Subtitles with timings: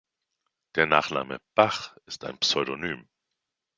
[0.73, 3.07] Der Nachname „Bach“ ist ein Pseudonym.